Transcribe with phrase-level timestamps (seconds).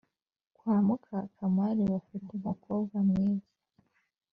[0.57, 3.49] kwa Mukakakamari bafite umukobwa mwiza